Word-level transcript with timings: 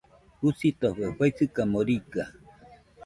Jusitofe 0.41 1.05
faɨsɨkamo 1.17 1.79
riga. 1.87 2.25